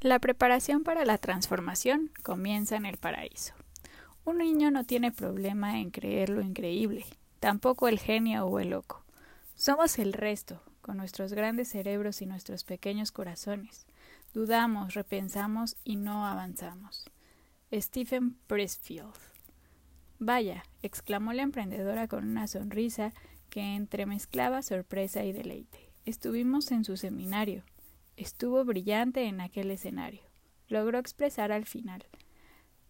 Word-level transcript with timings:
La 0.00 0.18
preparación 0.18 0.84
para 0.84 1.06
la 1.06 1.16
transformación 1.16 2.10
comienza 2.22 2.76
en 2.76 2.84
el 2.84 2.98
paraíso. 2.98 3.54
Un 4.24 4.38
niño 4.38 4.70
no 4.70 4.84
tiene 4.84 5.10
problema 5.10 5.80
en 5.80 5.90
creer 5.90 6.28
lo 6.28 6.42
increíble, 6.42 7.06
tampoco 7.40 7.88
el 7.88 7.98
genio 7.98 8.44
o 8.44 8.60
el 8.60 8.70
loco. 8.70 9.04
Somos 9.54 9.98
el 9.98 10.12
resto, 10.12 10.60
con 10.82 10.98
nuestros 10.98 11.32
grandes 11.32 11.68
cerebros 11.68 12.20
y 12.20 12.26
nuestros 12.26 12.62
pequeños 12.62 13.10
corazones. 13.10 13.86
Dudamos, 14.34 14.92
repensamos 14.92 15.76
y 15.82 15.96
no 15.96 16.26
avanzamos. 16.26 17.10
Stephen 17.72 18.36
Pressfield. 18.46 19.14
Vaya, 20.18 20.64
exclamó 20.82 21.32
la 21.32 21.42
emprendedora 21.42 22.06
con 22.06 22.28
una 22.28 22.46
sonrisa 22.48 23.14
que 23.48 23.74
entremezclaba 23.74 24.62
sorpresa 24.62 25.24
y 25.24 25.32
deleite. 25.32 25.90
Estuvimos 26.04 26.70
en 26.70 26.84
su 26.84 26.98
seminario. 26.98 27.64
Estuvo 28.16 28.64
brillante 28.64 29.24
en 29.24 29.42
aquel 29.42 29.70
escenario. 29.70 30.22
Logró 30.68 30.98
expresar 30.98 31.52
al 31.52 31.66
final, 31.66 32.02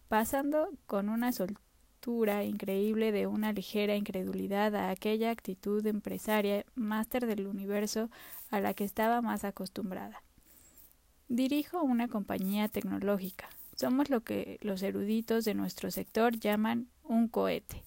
pasando 0.09 0.71
con 0.87 1.09
una 1.09 1.33
soltura 1.33 2.45
increíble 2.45 3.11
de 3.11 3.27
una 3.27 3.53
ligera 3.53 3.97
incredulidad 3.97 4.77
a 4.77 4.91
aquella 4.91 5.33
actitud 5.33 5.85
empresaria 5.85 6.65
máster 6.77 7.27
del 7.27 7.49
universo 7.49 8.09
a 8.51 8.61
la 8.61 8.73
que 8.73 8.85
estaba 8.85 9.21
más 9.21 9.43
acostumbrada. 9.43 10.23
Dirijo 11.29 11.83
una 11.83 12.07
compañía 12.07 12.69
tecnológica. 12.69 13.49
Somos 13.75 14.11
lo 14.11 14.23
que 14.23 14.59
los 14.63 14.81
eruditos 14.83 15.45
de 15.45 15.55
nuestro 15.55 15.91
sector 15.91 16.39
llaman 16.39 16.89
un 17.03 17.27
cohete, 17.27 17.83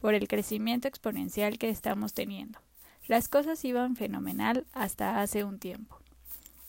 por 0.00 0.14
el 0.14 0.26
crecimiento 0.26 0.88
exponencial 0.88 1.56
que 1.56 1.68
estamos 1.68 2.14
teniendo. 2.14 2.58
Las 3.06 3.28
cosas 3.28 3.64
iban 3.64 3.94
fenomenal 3.94 4.66
hasta 4.72 5.20
hace 5.20 5.44
un 5.44 5.60
tiempo. 5.60 6.00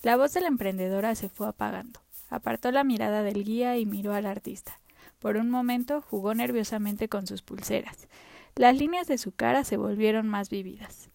La 0.04 0.18
voz 0.18 0.34
de 0.34 0.42
la 0.42 0.48
emprendedora 0.48 1.14
se 1.14 1.30
fue 1.30 1.48
apagando. 1.48 2.02
Apartó 2.30 2.72
la 2.72 2.84
mirada 2.84 3.22
del 3.22 3.44
guía 3.44 3.78
y 3.78 3.86
miró 3.86 4.14
al 4.14 4.26
artista. 4.26 4.80
Por 5.20 5.38
un 5.38 5.50
momento 5.52 6.02
jugó 6.02 6.34
nerviosamente 6.34 7.08
con 7.08 7.28
sus 7.28 7.44
pulseras. 7.44 8.08
Las 8.56 8.76
líneas 8.76 9.08
de 9.08 9.20
su 9.20 9.32
cara 9.32 9.64
se 9.64 9.78
volvieron 9.78 10.28
más 10.28 10.50
vívidas, 10.50 11.10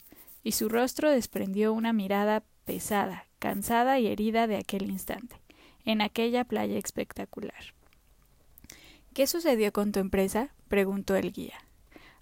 y 0.45 0.53
su 0.53 0.69
rostro 0.69 1.11
desprendió 1.11 1.73
una 1.73 1.93
mirada 1.93 2.45
pesada, 2.65 3.27
cansada 3.41 3.99
y 3.99 4.07
herida 4.07 4.47
de 4.47 4.57
aquel 4.57 4.89
instante, 4.89 5.37
en 5.85 6.01
aquella 6.01 6.45
playa 6.45 6.79
espectacular. 6.79 7.75
¿Qué 9.13 9.27
sucedió 9.27 9.73
con 9.73 9.91
tu 9.91 9.99
empresa? 9.99 10.51
preguntó 10.69 11.17
el 11.17 11.33
guía. 11.33 11.59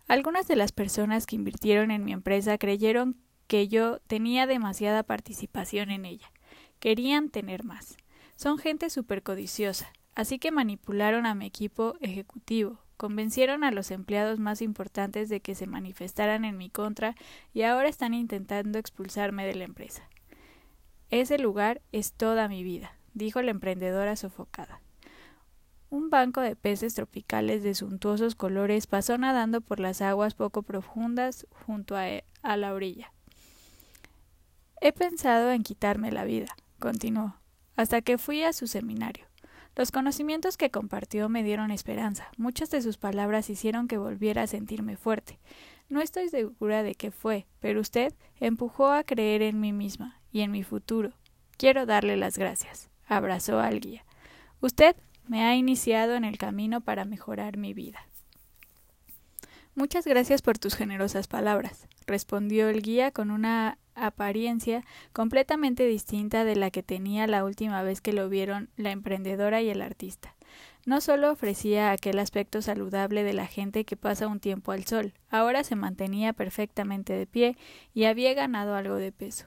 Algunas 0.09 0.49
de 0.49 0.57
las 0.57 0.73
personas 0.73 1.27
que 1.27 1.37
invirtieron 1.37 1.91
en 1.91 2.05
mi 2.05 2.13
empresa 2.13 2.57
creyeron 2.57 3.17
que 3.47 3.69
yo 3.69 3.99
tenía 4.07 4.47
demasiada 4.47 5.03
participación 5.03 5.91
en 5.91 6.07
ella. 6.07 6.31
Querían 6.85 7.31
tener 7.31 7.65
más. 7.65 7.97
Son 8.37 8.59
gente 8.59 8.91
supercodiciosa, 8.91 9.91
así 10.15 10.39
que 10.39 10.51
manipularon 10.51 11.25
a 11.25 11.35
mi 11.35 11.47
equipo 11.47 11.95
ejecutivo, 12.03 12.79
convencieron 12.99 13.65
a 13.65 13.71
los 13.71 13.91
empleados 13.91 14.39
más 14.39 14.61
importantes 14.61 15.31
de 15.31 15.41
que 15.41 15.55
se 15.55 15.67
manifestaran 15.67 16.45
en 16.45 16.59
mi 16.59 16.69
contra 16.69 17.15
y 17.55 17.63
ahora 17.63 17.89
están 17.89 18.13
intentando 18.13 18.79
expulsarme 18.79 19.47
de 19.47 19.55
la 19.55 19.65
empresa. 19.65 20.11
Ese 21.09 21.39
lugar 21.39 21.81
es 21.91 22.13
toda 22.13 22.49
mi 22.49 22.63
vida, 22.63 22.99
dijo 23.15 23.41
la 23.41 23.53
emprendedora 23.53 24.15
sofocada. 24.15 24.83
Un 25.89 26.11
banco 26.11 26.43
de 26.43 26.55
peces 26.55 26.93
tropicales 26.93 27.63
de 27.63 27.75
suntuosos 27.75 28.35
colores 28.35 28.87
pasó 28.87 29.17
nadando 29.17 29.63
por 29.63 29.81
las 29.81 30.03
aguas 30.03 30.35
poco 30.35 30.63
profundas 30.63 31.47
junto 31.65 31.97
a, 31.97 32.11
e, 32.11 32.25
a 32.43 32.59
la 32.59 32.75
orilla. 32.75 33.11
He 34.83 34.93
pensado 34.93 35.51
en 35.51 35.63
quitarme 35.63 36.13
la 36.13 36.25
vida, 36.25 36.55
continuó, 36.79 37.37
hasta 37.77 38.03
que 38.03 38.19
fui 38.19 38.43
a 38.43 38.53
su 38.53 38.67
seminario. 38.67 39.27
Los 39.77 39.91
conocimientos 39.91 40.57
que 40.57 40.71
compartió 40.71 41.29
me 41.29 41.43
dieron 41.43 41.73
esperanza. 41.73 42.29
Muchas 42.37 42.71
de 42.71 42.81
sus 42.81 42.97
palabras 42.97 43.51
hicieron 43.51 43.89
que 43.89 43.99
volviera 43.99 44.43
a 44.43 44.47
sentirme 44.47 44.97
fuerte. 44.97 45.41
No 45.89 46.01
estoy 46.01 46.29
segura 46.29 46.83
de 46.83 46.95
qué 46.95 47.11
fue, 47.11 47.47
pero 47.61 47.81
usted 47.81 48.15
empujó 48.39 48.93
a 48.93 49.03
creer 49.03 49.43
en 49.43 49.61
mí 49.61 49.73
misma 49.73 50.21
y 50.31 50.43
en 50.43 50.53
mi 50.53 50.63
futuro. 50.63 51.13
Quiero 51.57 51.87
darle 51.87 52.17
las 52.17 52.39
gracias. 52.39 52.89
Abrazó 53.07 53.59
al 53.59 53.81
guía. 53.81 54.05
Usted 54.61 54.97
me 55.27 55.43
ha 55.45 55.57
iniciado 55.57 56.15
en 56.15 56.25
el 56.25 56.39
camino 56.39 56.81
para 56.81 57.05
mejorar 57.05 57.57
mi 57.57 57.75
vida. 57.75 58.07
Muchas 59.75 60.07
gracias 60.07 60.41
por 60.41 60.57
tus 60.57 60.77
generosas 60.77 61.27
palabras, 61.27 61.89
respondió 62.07 62.69
el 62.69 62.81
guía 62.81 63.11
con 63.11 63.33
una 63.33 63.77
apariencia 63.95 64.85
completamente 65.13 65.87
distinta 65.87 66.45
de 66.45 66.57
la 66.57 66.71
que 66.71 66.83
tenía 66.83 67.27
la 67.27 67.45
última 67.45 67.83
vez 67.83 68.01
que 68.01 68.13
lo 68.13 68.29
vieron 68.29 68.69
la 68.77 68.91
emprendedora 68.91 69.63
y 69.63 69.71
el 69.71 69.83
artista. 69.83 70.35
No 70.87 71.01
solo 71.01 71.33
ofrecía 71.33 71.93
aquel 71.93 72.19
aspecto 72.19 72.61
saludable 72.61 73.23
de 73.23 73.33
la 73.33 73.47
gente 73.47 73.85
que 73.85 73.97
pasa 73.97 74.29
un 74.29 74.41
tiempo 74.41 74.73
al 74.73 74.85
sol, 74.85 75.15
ahora 75.31 75.65
se 75.65 75.77
mantenía 75.77 76.33
perfectamente 76.33 77.15
de 77.15 77.27
pie 77.27 77.57
y 77.95 78.05
había 78.05 78.35
ganado 78.35 78.75
algo 78.75 78.97
de 78.97 79.11
peso. 79.11 79.47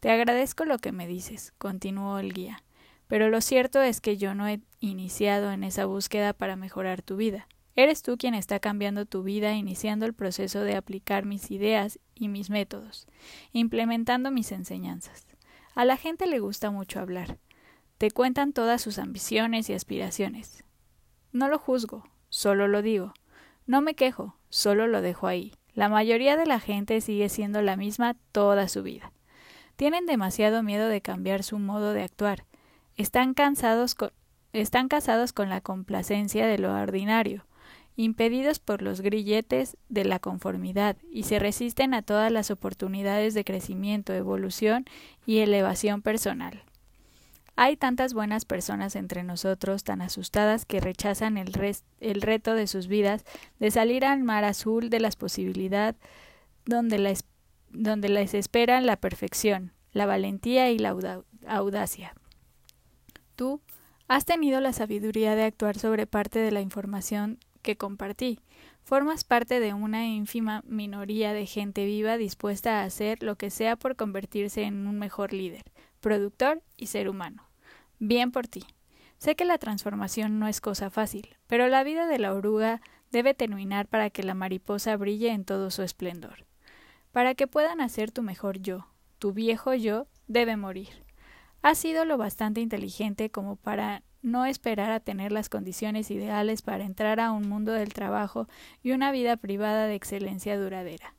Te 0.00 0.10
agradezco 0.10 0.64
lo 0.64 0.78
que 0.78 0.92
me 0.92 1.06
dices, 1.06 1.52
continuó 1.58 2.18
el 2.18 2.32
guía. 2.32 2.62
Pero 3.08 3.30
lo 3.30 3.40
cierto 3.40 3.82
es 3.82 4.00
que 4.00 4.16
yo 4.16 4.34
no 4.34 4.46
he 4.46 4.60
iniciado 4.80 5.50
en 5.50 5.64
esa 5.64 5.86
búsqueda 5.86 6.32
para 6.32 6.56
mejorar 6.56 7.02
tu 7.02 7.16
vida. 7.16 7.48
Eres 7.78 8.02
tú 8.02 8.16
quien 8.18 8.34
está 8.34 8.58
cambiando 8.58 9.06
tu 9.06 9.22
vida, 9.22 9.54
iniciando 9.54 10.04
el 10.04 10.12
proceso 10.12 10.62
de 10.62 10.74
aplicar 10.74 11.24
mis 11.24 11.52
ideas 11.52 12.00
y 12.16 12.26
mis 12.26 12.50
métodos, 12.50 13.06
implementando 13.52 14.32
mis 14.32 14.50
enseñanzas. 14.50 15.28
A 15.76 15.84
la 15.84 15.96
gente 15.96 16.26
le 16.26 16.40
gusta 16.40 16.72
mucho 16.72 16.98
hablar. 16.98 17.38
Te 17.96 18.10
cuentan 18.10 18.52
todas 18.52 18.82
sus 18.82 18.98
ambiciones 18.98 19.70
y 19.70 19.74
aspiraciones. 19.74 20.64
No 21.30 21.46
lo 21.46 21.60
juzgo, 21.60 22.02
solo 22.30 22.66
lo 22.66 22.82
digo. 22.82 23.14
No 23.64 23.80
me 23.80 23.94
quejo, 23.94 24.34
solo 24.48 24.88
lo 24.88 25.00
dejo 25.00 25.28
ahí. 25.28 25.52
La 25.72 25.88
mayoría 25.88 26.36
de 26.36 26.46
la 26.46 26.58
gente 26.58 27.00
sigue 27.00 27.28
siendo 27.28 27.62
la 27.62 27.76
misma 27.76 28.16
toda 28.32 28.66
su 28.66 28.82
vida. 28.82 29.12
Tienen 29.76 30.04
demasiado 30.04 30.64
miedo 30.64 30.88
de 30.88 31.00
cambiar 31.00 31.44
su 31.44 31.60
modo 31.60 31.92
de 31.92 32.02
actuar, 32.02 32.44
están 32.96 33.34
cansados 33.34 33.94
con, 33.94 34.10
están 34.52 34.88
casados 34.88 35.32
con 35.32 35.48
la 35.48 35.60
complacencia 35.60 36.44
de 36.48 36.58
lo 36.58 36.74
ordinario, 36.74 37.44
impedidos 37.98 38.60
por 38.60 38.80
los 38.80 39.00
grilletes 39.00 39.76
de 39.88 40.04
la 40.04 40.20
conformidad, 40.20 40.96
y 41.10 41.24
se 41.24 41.40
resisten 41.40 41.94
a 41.94 42.02
todas 42.02 42.30
las 42.30 42.52
oportunidades 42.52 43.34
de 43.34 43.44
crecimiento, 43.44 44.14
evolución 44.14 44.84
y 45.26 45.38
elevación 45.38 46.00
personal. 46.00 46.62
Hay 47.56 47.76
tantas 47.76 48.14
buenas 48.14 48.44
personas 48.44 48.94
entre 48.94 49.24
nosotros 49.24 49.82
tan 49.82 50.00
asustadas 50.00 50.64
que 50.64 50.78
rechazan 50.78 51.36
el, 51.38 51.52
reto 52.22 52.54
de 52.54 52.68
sus 52.68 52.86
vidas 52.86 53.24
de 53.58 53.72
salir 53.72 54.04
al 54.04 54.22
mar 54.22 54.44
azul 54.44 54.90
de 54.90 55.00
las 55.00 55.16
posibilidades 55.16 55.96
donde, 56.66 57.18
donde 57.70 58.08
les 58.10 58.32
espera 58.34 58.80
la 58.80 58.96
perfección, 58.96 59.72
la 59.90 60.06
valentía 60.06 60.70
y 60.70 60.78
la 60.78 61.24
audacia. 61.48 62.14
Tú 63.34 63.60
has 64.06 64.24
tenido 64.24 64.60
la 64.60 64.72
sabiduría 64.72 65.34
de 65.34 65.42
actuar 65.42 65.76
sobre 65.76 66.06
parte 66.06 66.38
de 66.38 66.52
la 66.52 66.60
información 66.60 67.40
que 67.68 67.76
compartí. 67.76 68.40
Formas 68.82 69.24
parte 69.24 69.60
de 69.60 69.74
una 69.74 70.06
ínfima 70.06 70.62
minoría 70.66 71.34
de 71.34 71.44
gente 71.44 71.84
viva 71.84 72.16
dispuesta 72.16 72.80
a 72.80 72.84
hacer 72.84 73.22
lo 73.22 73.36
que 73.36 73.50
sea 73.50 73.76
por 73.76 73.94
convertirse 73.94 74.62
en 74.62 74.86
un 74.86 74.98
mejor 74.98 75.34
líder, 75.34 75.64
productor 76.00 76.62
y 76.78 76.86
ser 76.86 77.10
humano. 77.10 77.46
Bien 77.98 78.32
por 78.32 78.48
ti. 78.48 78.64
Sé 79.18 79.36
que 79.36 79.44
la 79.44 79.58
transformación 79.58 80.38
no 80.38 80.48
es 80.48 80.62
cosa 80.62 80.88
fácil, 80.88 81.36
pero 81.46 81.68
la 81.68 81.84
vida 81.84 82.06
de 82.06 82.18
la 82.18 82.32
oruga 82.32 82.80
debe 83.10 83.34
terminar 83.34 83.86
para 83.86 84.08
que 84.08 84.22
la 84.22 84.32
mariposa 84.32 84.96
brille 84.96 85.28
en 85.28 85.44
todo 85.44 85.70
su 85.70 85.82
esplendor. 85.82 86.46
Para 87.12 87.34
que 87.34 87.46
puedan 87.46 87.82
hacer 87.82 88.12
tu 88.12 88.22
mejor 88.22 88.60
yo, 88.60 88.86
tu 89.18 89.34
viejo 89.34 89.74
yo 89.74 90.06
debe 90.26 90.56
morir. 90.56 91.04
Ha 91.62 91.74
sido 91.74 92.04
lo 92.04 92.18
bastante 92.18 92.60
inteligente 92.60 93.30
como 93.30 93.56
para 93.56 94.02
no 94.22 94.46
esperar 94.46 94.90
a 94.90 95.00
tener 95.00 95.32
las 95.32 95.48
condiciones 95.48 96.10
ideales 96.10 96.62
para 96.62 96.84
entrar 96.84 97.20
a 97.20 97.32
un 97.32 97.48
mundo 97.48 97.72
del 97.72 97.92
trabajo 97.92 98.48
y 98.82 98.92
una 98.92 99.12
vida 99.12 99.36
privada 99.36 99.86
de 99.86 99.94
excelencia 99.94 100.58
duradera. 100.58 101.14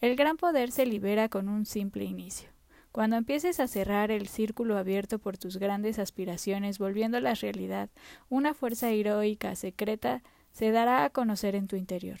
El 0.00 0.16
gran 0.16 0.36
poder 0.36 0.70
se 0.70 0.86
libera 0.86 1.28
con 1.28 1.48
un 1.48 1.66
simple 1.66 2.04
inicio. 2.04 2.50
Cuando 2.92 3.16
empieces 3.16 3.60
a 3.60 3.68
cerrar 3.68 4.10
el 4.10 4.28
círculo 4.28 4.78
abierto 4.78 5.18
por 5.18 5.36
tus 5.36 5.58
grandes 5.58 5.98
aspiraciones, 5.98 6.78
volviendo 6.78 7.20
la 7.20 7.34
realidad, 7.34 7.90
una 8.28 8.54
fuerza 8.54 8.90
heroica 8.90 9.54
secreta 9.56 10.22
se 10.52 10.70
dará 10.70 11.04
a 11.04 11.10
conocer 11.10 11.54
en 11.54 11.68
tu 11.68 11.76
interior. 11.76 12.18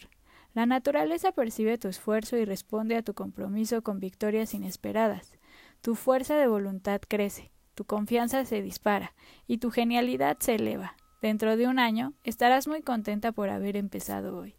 La 0.54 0.66
naturaleza 0.66 1.32
percibe 1.32 1.78
tu 1.78 1.88
esfuerzo 1.88 2.36
y 2.36 2.44
responde 2.44 2.96
a 2.96 3.02
tu 3.02 3.14
compromiso 3.14 3.82
con 3.82 4.00
victorias 4.00 4.54
inesperadas. 4.54 5.37
Tu 5.80 5.94
fuerza 5.94 6.36
de 6.36 6.46
voluntad 6.46 7.00
crece, 7.06 7.50
tu 7.74 7.84
confianza 7.84 8.44
se 8.44 8.62
dispara 8.62 9.14
y 9.46 9.58
tu 9.58 9.70
genialidad 9.70 10.38
se 10.40 10.56
eleva. 10.56 10.96
Dentro 11.22 11.56
de 11.56 11.66
un 11.66 11.78
año 11.78 12.14
estarás 12.24 12.68
muy 12.68 12.82
contenta 12.82 13.32
por 13.32 13.50
haber 13.50 13.76
empezado 13.76 14.36
hoy. 14.36 14.54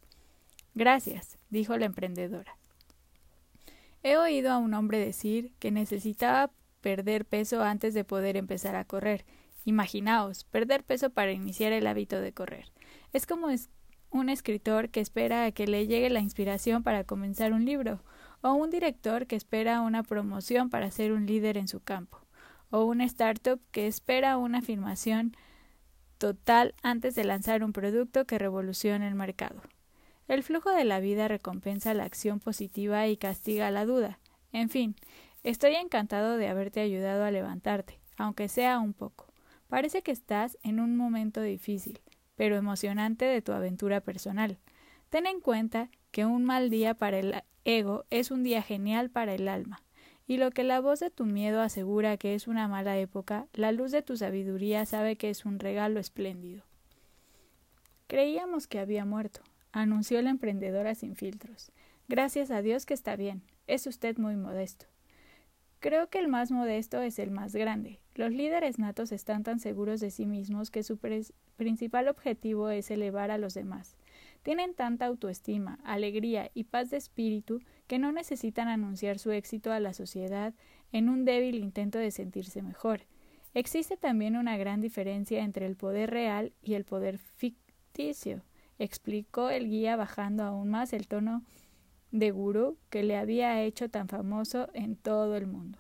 Gracias, 0.75 1.38
dijo 1.50 1.77
la 1.77 1.86
emprendedora. 1.86 2.57
He 4.04 4.18
oído 4.18 4.51
a 4.51 4.57
un 4.57 4.74
hombre 4.74 4.98
decir 4.98 5.51
que 5.60 5.71
necesitaba 5.71 6.51
perder 6.81 7.25
peso 7.25 7.63
antes 7.63 7.94
de 7.94 8.06
poder 8.06 8.38
empezar 8.38 8.75
a 8.75 8.86
correr, 8.86 9.25
Imaginaos, 9.66 10.45
perder 10.45 10.83
peso 10.83 11.12
para 11.12 11.31
iniciar 11.31 11.74
el 11.74 11.86
hábito 11.86 12.19
de 12.19 12.33
correr. 12.33 12.71
Es 13.13 13.27
como 13.27 13.48
un 14.10 14.30
escritor 14.30 14.89
que 14.89 15.00
espera 15.00 15.45
a 15.45 15.51
que 15.51 15.68
le 15.68 15.86
llegue 15.86 16.10
la 16.10 16.21
inspiración 16.21 16.81
para 16.81 17.04
comenzar 17.04 17.54
un 17.54 17.66
libro, 17.66 18.01
o 18.42 18.54
un 18.54 18.70
director 18.70 19.28
que 19.28 19.36
espera 19.36 19.82
una 19.82 20.04
promoción 20.04 20.70
para 20.70 20.92
ser 20.92 21.12
un 21.12 21.26
líder 21.26 21.58
en 21.58 21.68
su 21.68 21.82
campo, 21.82 22.20
o 22.70 22.86
una 22.86 23.06
startup 23.06 23.60
que 23.72 23.88
espera 23.88 24.38
una 24.38 24.60
afirmación 24.60 25.36
total 26.18 26.76
antes 26.84 27.16
de 27.16 27.24
lanzar 27.24 27.64
un 27.64 27.74
producto 27.74 28.26
que 28.26 28.38
revolucione 28.38 29.08
el 29.08 29.16
mercado. 29.16 29.62
El 30.28 30.44
flujo 30.44 30.72
de 30.72 30.86
la 30.86 31.00
vida 31.00 31.28
recompensa 31.28 31.94
la 31.96 32.04
acción 32.04 32.40
positiva 32.40 33.08
y 33.08 33.18
castiga 33.18 33.72
la 33.72 33.86
duda. 33.86 34.20
En 34.52 34.70
fin, 34.70 34.96
estoy 35.44 35.76
encantado 35.76 36.38
de 36.38 36.48
haberte 36.48 36.82
ayudado 36.82 37.24
a 37.24 37.32
levantarte, 37.32 38.00
aunque 38.18 38.48
sea 38.48 38.80
un 38.80 38.94
poco. 38.94 39.26
Parece 39.70 40.04
que 40.04 40.12
estás 40.12 40.58
en 40.62 40.80
un 40.80 40.98
momento 40.98 41.42
difícil, 41.42 42.00
pero 42.36 42.56
emocionante 42.56 43.26
de 43.26 43.42
tu 43.42 43.54
aventura 43.54 44.02
personal. 44.02 44.60
Ten 45.10 45.26
en 45.26 45.42
cuenta 45.42 45.90
que 46.12 46.26
un 46.26 46.46
mal 46.46 46.70
día 46.70 46.94
para 46.94 47.20
el 47.20 47.44
ego 47.66 48.06
es 48.10 48.32
un 48.32 48.44
día 48.44 48.62
genial 48.62 49.10
para 49.10 49.34
el 49.34 49.48
alma. 49.48 49.82
Y 50.28 50.38
lo 50.38 50.52
que 50.52 50.64
la 50.64 50.80
voz 50.80 51.00
de 51.00 51.10
tu 51.10 51.26
miedo 51.26 51.62
asegura 51.62 52.18
que 52.18 52.36
es 52.36 52.48
una 52.48 52.68
mala 52.68 52.98
época, 52.98 53.48
la 53.54 53.72
luz 53.72 53.92
de 53.92 54.02
tu 54.02 54.16
sabiduría 54.16 54.86
sabe 54.86 55.16
que 55.16 55.30
es 55.30 55.46
un 55.46 55.60
regalo 55.60 56.00
espléndido. 56.00 56.64
Creíamos 58.08 58.68
que 58.68 58.80
había 58.80 59.06
muerto, 59.06 59.42
anunció 59.72 60.22
la 60.22 60.30
emprendedora 60.30 60.96
sin 60.96 61.16
filtros. 61.16 61.72
Gracias 62.08 62.52
a 62.52 62.62
Dios 62.62 62.86
que 62.86 62.94
está 62.94 63.16
bien. 63.16 63.44
Es 63.68 63.86
usted 63.86 64.18
muy 64.18 64.36
modesto. 64.36 64.88
Creo 65.80 66.10
que 66.10 66.20
el 66.20 66.28
más 66.28 66.52
modesto 66.52 67.02
es 67.02 67.20
el 67.20 67.32
más 67.32 67.54
grande. 67.54 68.00
Los 68.16 68.32
líderes 68.32 68.80
natos 68.80 69.12
están 69.12 69.44
tan 69.44 69.60
seguros 69.60 70.00
de 70.02 70.12
sí 70.12 70.26
mismos 70.26 70.72
que 70.72 70.84
su 70.84 71.00
principal 71.56 72.08
objetivo 72.08 72.70
es 72.70 72.92
elevar 72.92 73.32
a 73.32 73.38
los 73.38 73.54
demás. 73.54 73.96
Tienen 74.50 74.74
tanta 74.74 75.06
autoestima, 75.06 75.78
alegría 75.84 76.50
y 76.56 76.63
paz 76.63 76.90
de 76.90 76.98
espíritu 76.98 77.62
que 77.86 78.00
no 78.00 78.12
necesitan 78.12 78.68
anunciar 78.68 79.19
su 79.19 79.30
éxito 79.30 79.72
a 79.72 79.80
la 79.80 79.94
sociedad 79.94 80.56
en 80.92 81.07
un 81.07 81.24
débil 81.24 81.54
intento 81.54 82.00
de 82.00 82.10
sentirse 82.10 82.63
mejor. 82.63 83.01
Existe 83.54 83.96
también 83.96 84.36
una 84.36 84.57
gran 84.57 84.81
diferencia 84.81 85.44
entre 85.44 85.68
el 85.68 85.75
poder 85.75 86.10
real 86.10 86.51
y 86.63 86.74
el 86.74 86.84
poder 86.84 87.19
ficticio, 87.19 88.42
explicó 88.80 89.51
el 89.51 89.69
guía 89.69 89.96
bajando 89.96 90.42
aún 90.42 90.72
más 90.72 90.94
el 90.94 91.07
tono 91.07 91.44
de 92.10 92.31
gurú 92.31 92.80
que 92.90 93.04
le 93.04 93.18
había 93.18 93.62
hecho 93.62 93.88
tan 93.88 94.07
famoso 94.07 94.72
en 94.74 94.95
todo 94.95 95.36
el 95.36 95.45
mundo. 95.45 95.78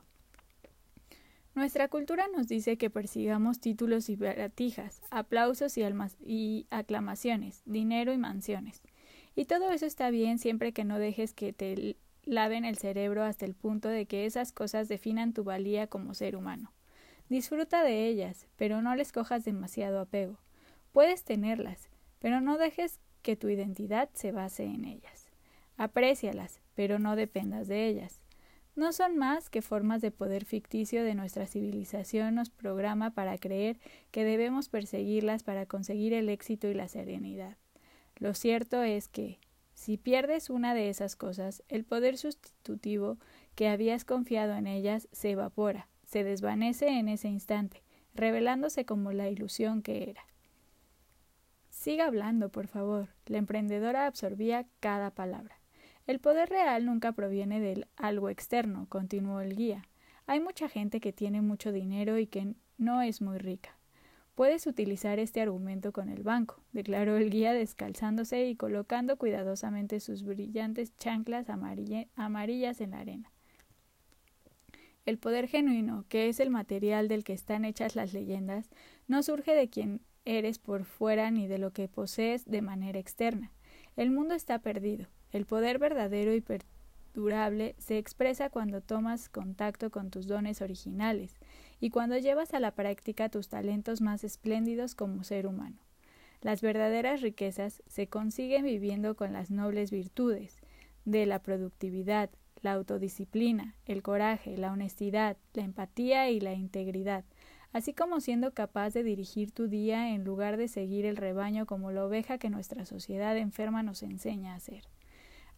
Nuestra 1.59 1.89
cultura 1.89 2.29
nos 2.33 2.47
dice 2.47 2.77
que 2.77 2.89
persigamos 2.89 3.59
títulos 3.59 4.07
y 4.07 4.15
baratijas, 4.15 5.01
aplausos 5.11 5.77
y, 5.77 5.83
y, 6.25 6.67
aclamaciones, 6.69 7.63
dinero 7.65 8.13
y 8.13 8.17
mansiones. 8.17 8.81
Y 9.35 9.43
todo 9.43 9.69
eso 9.71 9.85
está 9.85 10.09
bien 10.09 10.39
siempre 10.39 10.71
que 10.71 10.85
no 10.85 10.97
dejes 10.99 11.33
que 11.33 11.51
te 11.51 11.97
laven 12.23 12.63
el 12.63 12.77
cerebro 12.77 13.25
hasta 13.25 13.45
el 13.45 13.55
punto 13.55 13.89
de 13.89 14.05
que 14.05 14.25
esas 14.25 14.53
cosas 14.53 14.87
definan 14.87 15.33
tu 15.33 15.43
valía 15.43 15.87
como 15.87 16.13
ser 16.13 16.37
humano. 16.37 16.71
Disfruta 17.27 17.83
de 17.83 18.07
ellas, 18.07 18.47
pero 18.55 18.81
no 18.81 18.95
les 18.95 19.11
cojas 19.11 19.43
demasiado 19.43 19.99
apego. 19.99 20.39
Puedes 20.93 21.25
tenerlas, 21.25 21.89
pero 22.19 22.39
no 22.39 22.57
dejes 22.57 23.01
que 23.21 23.35
tu 23.35 23.49
identidad 23.49 24.07
se 24.13 24.31
base 24.31 24.63
en 24.63 24.85
ellas. 24.85 25.27
Aprécialas, 25.75 26.61
pero 26.73 26.99
no 26.99 27.17
dependas 27.17 27.67
de 27.67 27.89
ellas. 27.89 28.21
No 28.79 28.93
son 28.93 29.17
más 29.17 29.49
que 29.49 29.61
formas 29.61 30.01
de 30.01 30.09
poder 30.09 30.45
ficticio 30.45 31.03
de 31.03 31.13
nuestra 31.13 31.47
civilización 31.47 32.35
nos 32.35 32.49
programa 32.49 33.11
para 33.11 33.37
creer 33.37 33.77
que 34.09 34.23
debemos 34.23 34.69
perseguirlas 34.69 35.43
para 35.43 35.65
conseguir 35.65 36.13
el 36.13 36.29
éxito 36.29 36.69
y 36.69 36.73
la 36.73 36.87
serenidad. 36.87 37.57
Lo 38.15 38.33
cierto 38.33 38.81
es 38.81 39.09
que, 39.09 39.41
si 39.73 39.97
pierdes 39.97 40.49
una 40.49 40.73
de 40.73 40.87
esas 40.87 41.17
cosas, 41.17 41.61
el 41.67 41.83
poder 41.83 42.17
sustitutivo 42.17 43.17
que 43.53 43.67
habías 43.67 44.05
confiado 44.05 44.53
en 44.53 44.65
ellas 44.65 45.09
se 45.11 45.31
evapora, 45.31 45.89
se 46.05 46.23
desvanece 46.23 46.87
en 46.87 47.09
ese 47.09 47.27
instante, 47.27 47.83
revelándose 48.15 48.85
como 48.85 49.11
la 49.11 49.27
ilusión 49.27 49.81
que 49.81 50.09
era. 50.09 50.23
Siga 51.69 52.05
hablando, 52.05 52.47
por 52.47 52.67
favor. 52.67 53.09
La 53.25 53.39
emprendedora 53.39 54.07
absorbía 54.07 54.67
cada 54.79 55.11
palabra. 55.11 55.58
El 56.09 56.17
poder 56.17 56.49
real 56.49 56.87
nunca 56.87 57.11
proviene 57.11 57.59
de 57.59 57.85
algo 57.95 58.31
externo, 58.31 58.87
continuó 58.89 59.41
el 59.41 59.55
guía. 59.55 59.83
Hay 60.25 60.39
mucha 60.39 60.67
gente 60.67 60.99
que 60.99 61.13
tiene 61.13 61.43
mucho 61.43 61.71
dinero 61.71 62.17
y 62.17 62.25
que 62.25 62.55
no 62.79 63.03
es 63.03 63.21
muy 63.21 63.37
rica. 63.37 63.77
Puedes 64.33 64.65
utilizar 64.65 65.19
este 65.19 65.39
argumento 65.39 65.91
con 65.91 66.09
el 66.09 66.23
banco, 66.23 66.63
declaró 66.71 67.15
el 67.17 67.29
guía 67.29 67.53
descalzándose 67.53 68.47
y 68.47 68.55
colocando 68.55 69.17
cuidadosamente 69.17 69.99
sus 69.99 70.23
brillantes 70.23 70.97
chanclas 70.97 71.45
amarillas 71.47 72.81
en 72.81 72.89
la 72.89 72.99
arena. 73.01 73.31
El 75.05 75.19
poder 75.19 75.47
genuino, 75.47 76.05
que 76.09 76.27
es 76.27 76.39
el 76.39 76.49
material 76.49 77.07
del 77.07 77.23
que 77.23 77.33
están 77.33 77.65
hechas 77.65 77.95
las 77.95 78.13
leyendas, 78.13 78.71
no 79.07 79.21
surge 79.21 79.53
de 79.53 79.69
quien 79.69 80.01
eres 80.25 80.57
por 80.57 80.85
fuera 80.85 81.29
ni 81.29 81.45
de 81.45 81.59
lo 81.59 81.71
que 81.71 81.87
posees 81.87 82.45
de 82.45 82.63
manera 82.63 82.97
externa. 82.97 83.51
El 83.95 84.09
mundo 84.09 84.33
está 84.33 84.57
perdido, 84.57 85.07
el 85.31 85.45
poder 85.45 85.79
verdadero 85.79 86.33
y 86.33 86.41
perdurable 86.41 87.75
se 87.77 87.97
expresa 87.97 88.49
cuando 88.49 88.81
tomas 88.81 89.29
contacto 89.29 89.89
con 89.89 90.09
tus 90.09 90.27
dones 90.27 90.61
originales 90.61 91.35
y 91.79 91.89
cuando 91.89 92.17
llevas 92.17 92.53
a 92.53 92.59
la 92.59 92.71
práctica 92.71 93.29
tus 93.29 93.47
talentos 93.47 94.01
más 94.01 94.23
espléndidos 94.23 94.95
como 94.95 95.23
ser 95.23 95.47
humano. 95.47 95.77
Las 96.41 96.61
verdaderas 96.61 97.21
riquezas 97.21 97.83
se 97.87 98.07
consiguen 98.07 98.63
viviendo 98.63 99.15
con 99.15 99.33
las 99.33 99.51
nobles 99.51 99.91
virtudes 99.91 100.61
de 101.03 101.25
la 101.25 101.39
productividad, 101.39 102.29
la 102.61 102.73
autodisciplina, 102.73 103.75
el 103.85 104.01
coraje, 104.03 104.57
la 104.57 104.71
honestidad, 104.71 105.37
la 105.53 105.63
empatía 105.63 106.29
y 106.29 106.39
la 106.39 106.53
integridad, 106.53 107.25
así 107.73 107.93
como 107.93 108.19
siendo 108.19 108.53
capaz 108.53 108.93
de 108.93 109.03
dirigir 109.03 109.51
tu 109.51 109.67
día 109.67 110.13
en 110.13 110.23
lugar 110.23 110.57
de 110.57 110.67
seguir 110.67 111.05
el 111.05 111.17
rebaño 111.17 111.65
como 111.65 111.91
la 111.91 112.05
oveja 112.05 112.37
que 112.37 112.49
nuestra 112.49 112.85
sociedad 112.85 113.37
enferma 113.37 113.83
nos 113.83 114.03
enseña 114.03 114.53
a 114.53 114.57
hacer. 114.57 114.83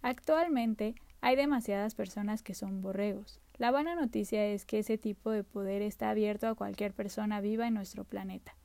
Actualmente 0.01 0.95
hay 1.21 1.35
demasiadas 1.35 1.95
personas 1.95 2.41
que 2.41 2.55
son 2.55 2.81
borregos. 2.81 3.39
La 3.57 3.69
buena 3.69 3.93
noticia 3.93 4.43
es 4.47 4.65
que 4.65 4.79
ese 4.79 4.97
tipo 4.97 5.29
de 5.29 5.43
poder 5.43 5.83
está 5.83 6.09
abierto 6.09 6.47
a 6.47 6.55
cualquier 6.55 6.93
persona 6.93 7.41
viva 7.41 7.67
en 7.67 7.75
nuestro 7.75 8.03
planeta. 8.03 8.55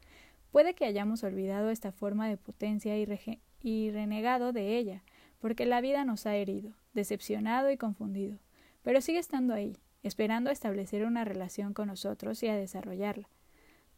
Puede 0.53 0.75
que 0.75 0.87
hayamos 0.87 1.23
olvidado 1.23 1.69
esta 1.69 1.93
forma 1.93 2.28
de 2.28 2.38
potencia 2.38 2.97
y, 2.97 3.90
renegado 3.90 4.55
de 4.55 4.78
ella, 4.78 5.02
porque 5.38 5.66
la 5.66 5.83
vida 5.83 6.07
nos 6.07 6.25
ha 6.25 6.35
herido, 6.37 6.73
decepcionado 6.95 7.71
y 7.71 7.76
confundido, 7.76 8.38
pero 8.83 9.02
sigue 9.02 9.19
estando 9.19 9.52
ahí, 9.52 9.76
esperando 10.02 10.49
establecer 10.49 11.05
una 11.05 11.26
relación 11.26 11.75
con 11.75 11.88
nosotros 11.88 12.43
y 12.43 12.49
a 12.49 12.57
desarrollarla. 12.57 13.28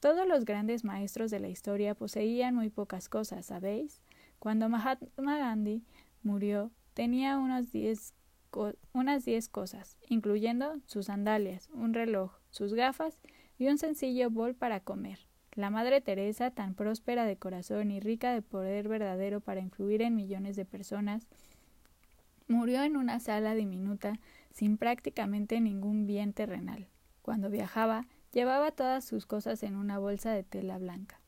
Todos 0.00 0.26
los 0.26 0.44
grandes 0.44 0.82
maestros 0.82 1.30
de 1.30 1.38
la 1.38 1.48
historia 1.48 1.94
poseían 1.94 2.56
muy 2.56 2.70
pocas 2.70 3.08
cosas, 3.08 3.46
¿sabéis? 3.46 4.00
Cuando 4.40 4.68
Mahatma 4.68 5.38
Gandhi 5.38 5.84
murió, 6.24 6.72
Tenía 6.98 7.38
unas 7.38 7.70
diez, 7.70 8.12
unas 8.92 9.24
diez 9.24 9.48
cosas, 9.48 9.96
incluyendo 10.08 10.80
sus 10.86 11.06
sandalias, 11.06 11.70
un 11.72 11.94
reloj, 11.94 12.32
sus 12.50 12.74
gafas 12.74 13.20
y 13.56 13.68
un 13.68 13.78
sencillo 13.78 14.30
bol 14.30 14.56
para 14.56 14.80
comer. 14.80 15.20
La 15.52 15.70
Madre 15.70 16.00
Teresa, 16.00 16.50
tan 16.50 16.74
próspera 16.74 17.24
de 17.24 17.36
corazón 17.36 17.92
y 17.92 18.00
rica 18.00 18.32
de 18.32 18.42
poder 18.42 18.88
verdadero 18.88 19.38
para 19.38 19.60
influir 19.60 20.02
en 20.02 20.16
millones 20.16 20.56
de 20.56 20.64
personas, 20.64 21.28
murió 22.48 22.82
en 22.82 22.96
una 22.96 23.20
sala 23.20 23.54
diminuta 23.54 24.18
sin 24.52 24.76
prácticamente 24.76 25.60
ningún 25.60 26.04
bien 26.04 26.32
terrenal. 26.32 26.88
Cuando 27.22 27.48
viajaba, 27.48 28.08
llevaba 28.32 28.72
todas 28.72 29.04
sus 29.04 29.24
cosas 29.24 29.62
en 29.62 29.76
una 29.76 30.00
bolsa 30.00 30.32
de 30.32 30.42
tela 30.42 30.78
blanca. 30.78 31.20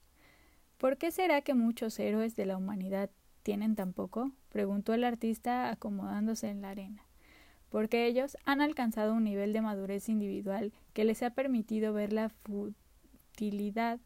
¿Por 0.78 0.96
qué 0.96 1.12
será 1.12 1.42
que 1.42 1.54
muchos 1.54 1.96
héroes 2.00 2.34
de 2.34 2.46
la 2.46 2.56
humanidad 2.56 3.08
tienen 3.42 3.74
tan 3.74 3.92
poco? 3.92 4.32
preguntó 4.50 4.94
el 4.94 5.04
artista 5.04 5.70
acomodándose 5.70 6.48
en 6.48 6.62
la 6.62 6.70
arena. 6.70 7.02
Porque 7.68 8.06
ellos 8.06 8.36
han 8.44 8.60
alcanzado 8.60 9.14
un 9.14 9.24
nivel 9.24 9.52
de 9.52 9.60
madurez 9.60 10.08
individual 10.08 10.72
que 10.92 11.04
les 11.04 11.22
ha 11.22 11.30
permitido 11.30 11.92
ver 11.92 12.12
la 12.12 12.28
futilidad 12.28 14.00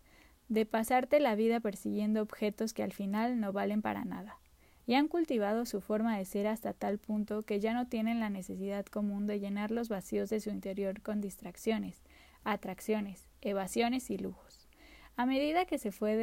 de 0.48 0.66
pasarte 0.66 1.20
la 1.20 1.34
vida 1.34 1.60
persiguiendo 1.60 2.22
objetos 2.22 2.74
que 2.74 2.82
al 2.82 2.92
final 2.92 3.40
no 3.40 3.52
valen 3.52 3.82
para 3.82 4.04
nada. 4.04 4.38
Y 4.86 4.94
han 4.94 5.08
cultivado 5.08 5.64
su 5.64 5.80
forma 5.80 6.18
de 6.18 6.26
ser 6.26 6.46
hasta 6.46 6.74
tal 6.74 6.98
punto 6.98 7.42
que 7.42 7.58
ya 7.58 7.72
no 7.72 7.86
tienen 7.86 8.20
la 8.20 8.28
necesidad 8.28 8.84
común 8.84 9.26
de 9.26 9.40
llenar 9.40 9.70
los 9.70 9.88
vacíos 9.88 10.28
de 10.28 10.40
su 10.40 10.50
interior 10.50 11.00
con 11.00 11.22
distracciones, 11.22 12.02
atracciones, 12.44 13.26
evasiones 13.40 14.10
y 14.10 14.18
lujos. 14.18 14.68
A 15.16 15.24
medida 15.24 15.64
que 15.64 15.78
se 15.78 15.90
fue 15.90 16.16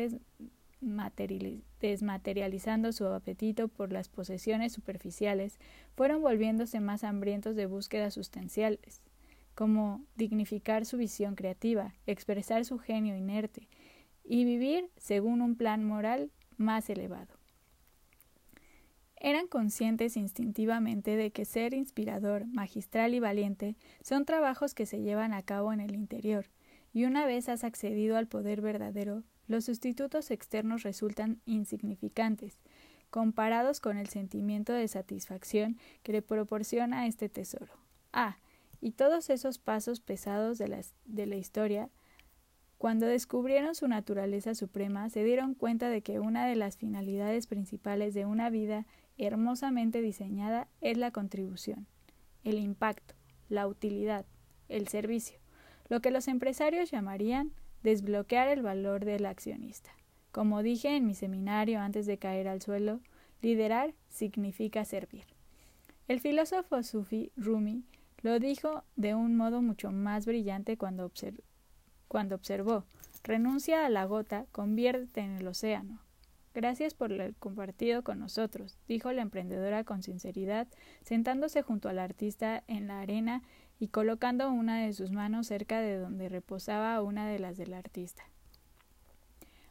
desmaterializando 0.82 2.92
su 2.92 3.06
apetito 3.06 3.68
por 3.68 3.92
las 3.92 4.10
posesiones 4.10 4.74
superficiales, 4.74 5.60
fueron 5.96 6.22
volviéndose 6.22 6.80
más 6.80 7.04
hambrientos 7.04 7.56
de 7.56 7.68
búsquedas 7.68 8.16
sustanciales, 8.16 9.04
como 9.56 10.04
dignificar 10.16 10.86
su 10.86 10.98
visión 10.98 11.36
creativa, 11.36 11.94
expresar 12.06 12.66
su 12.66 12.80
genio 12.80 13.16
inerte, 13.16 13.68
y 14.24 14.46
vivir 14.46 14.90
según 14.98 15.42
un 15.42 15.56
plan 15.56 15.84
moral 15.84 16.32
más 16.58 16.90
elevado. 16.90 17.42
Eran 19.24 19.48
conscientes 19.48 20.18
instintivamente 20.18 21.16
de 21.16 21.32
que 21.32 21.46
ser 21.46 21.76
inspirador, 21.76 22.48
magistral 22.48 23.14
y 23.14 23.20
valiente 23.20 23.76
son 24.02 24.26
trabajos 24.26 24.74
que 24.74 24.88
se 24.88 25.02
llevan 25.02 25.34
a 25.34 25.44
cabo 25.44 25.74
en 25.74 25.80
el 25.80 25.94
interior, 25.94 26.48
y 26.92 27.06
una 27.06 27.26
vez 27.26 27.48
has 27.48 27.64
accedido 27.64 28.18
al 28.18 28.28
poder 28.28 28.62
verdadero, 28.62 29.24
los 29.48 29.66
sustitutos 29.66 30.32
externos 30.32 30.84
resultan 30.84 31.42
insignificantes, 31.46 32.58
comparados 33.10 33.80
con 33.80 33.98
el 33.98 34.08
sentimiento 34.08 34.74
de 34.74 34.88
satisfacción 34.88 35.78
que 36.02 36.14
le 36.14 36.22
proporciona 36.22 37.06
este 37.08 37.30
tesoro. 37.30 37.74
Ah, 38.14 38.38
y 38.80 38.92
todos 38.92 39.30
esos 39.30 39.60
pasos 39.60 40.00
pesados 40.00 40.58
de 40.58 40.68
la, 40.68 41.36
historia, 41.36 41.90
cuando 42.80 43.06
descubrieron 43.06 43.76
su 43.76 43.88
naturaleza 43.88 44.56
suprema, 44.56 45.10
se 45.10 45.24
dieron 45.24 45.54
cuenta 45.54 45.90
de 45.90 46.02
que 46.02 46.20
una 46.20 46.48
de 46.48 46.56
las 46.56 46.78
finalidades 46.78 47.46
principales 47.46 48.16
de 48.16 48.26
una 48.26 48.50
vida 48.50 48.88
hermosamente 49.20 50.02
diseñada 50.02 50.68
es 50.82 50.98
la 50.98 51.12
contribución, 51.12 51.86
el 52.44 52.58
impacto, 52.58 53.14
la 53.50 53.68
utilidad, 53.68 54.26
el 54.68 54.88
servicio, 54.88 55.38
lo 55.90 56.00
que 56.00 56.10
los 56.10 56.28
empresarios 56.28 56.90
llamarían 56.90 57.52
desbloquear 57.84 58.48
el 58.48 58.62
valor 58.62 59.06
del 59.06 59.26
accionista. 59.26 59.92
Como 60.32 60.64
dije 60.64 60.96
en 60.96 61.06
mi 61.06 61.14
seminario 61.14 61.80
antes 61.80 62.06
de 62.06 62.18
caer 62.18 62.48
al 62.48 62.62
suelo, 62.62 63.02
liderar 63.42 63.94
significa 64.10 64.86
servir. 64.86 65.26
El 66.08 66.20
filósofo 66.20 66.84
sufi 66.84 67.32
Rumi 67.36 67.84
lo 68.22 68.40
dijo 68.40 68.84
de 68.96 69.16
un 69.16 69.36
modo 69.36 69.62
mucho 69.62 69.92
más 69.92 70.26
brillante 70.26 70.78
cuando, 70.78 71.06
observó 71.06 72.86
renuncia 73.24 73.86
a 73.86 73.90
la 73.90 74.06
gota, 74.06 74.46
conviértete 74.52 75.22
en 75.22 75.38
el 75.38 75.48
océano. 75.48 76.00
Gracias 76.54 76.94
por 76.94 77.14
el 77.14 77.36
compartido 77.36 78.04
con 78.04 78.20
nosotros, 78.20 78.78
dijo 78.88 79.12
la 79.12 79.22
emprendedora 79.22 79.84
con 79.84 80.04
sinceridad, 80.04 80.68
sentándose 81.02 81.62
junto 81.62 81.88
al 81.88 81.98
artista 81.98 82.64
en 82.68 82.88
la 82.88 83.00
arena 83.00 83.42
y 83.82 83.88
colocando 83.88 84.52
una 84.52 84.78
de 84.78 84.94
sus 84.94 85.12
manos 85.12 85.48
cerca 85.48 85.82
de 85.82 85.98
donde 85.98 86.30
reposaba 86.30 87.02
una 87.02 87.28
de 87.28 87.40
las 87.40 87.58
del 87.58 87.74
artista. 87.74 88.24